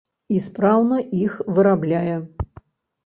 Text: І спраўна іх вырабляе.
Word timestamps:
І 0.35 0.39
спраўна 0.45 0.97
іх 1.25 1.37
вырабляе. 1.59 2.17